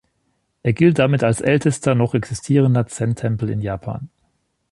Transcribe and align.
Er 0.63 0.73
gilt 0.73 0.97
damit 0.97 1.23
als 1.23 1.41
ältester 1.41 1.93
noch 1.93 2.15
existierender 2.15 2.87
Zen-Tempel 2.87 3.51
in 3.51 3.61
Japan. 3.61 4.09